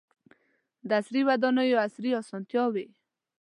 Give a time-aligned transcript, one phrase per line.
[0.87, 2.85] •د عصري ودانیو عصري اسانتیاوې.